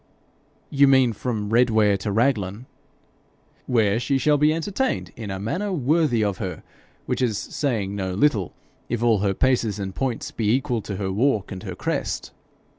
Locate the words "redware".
1.51-1.95